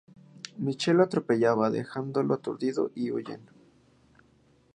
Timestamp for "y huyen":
2.95-3.41